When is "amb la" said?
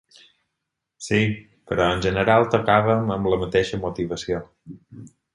3.17-3.39